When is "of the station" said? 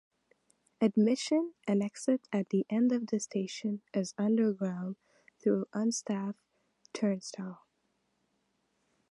2.91-3.83